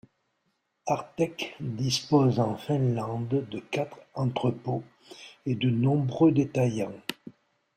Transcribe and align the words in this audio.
Artek 0.87 1.57
dispose 1.59 2.39
en 2.39 2.55
Finlande 2.57 3.45
de 3.51 3.59
quatre 3.59 3.99
entrepôts 4.15 4.83
et 5.45 5.53
de 5.53 5.69
nombreux 5.69 6.31
détaillants. 6.31 6.95